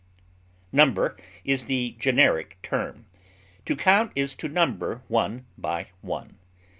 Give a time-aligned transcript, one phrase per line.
[0.71, 3.05] Number is the generic term.
[3.67, 6.39] To count is to number one by one.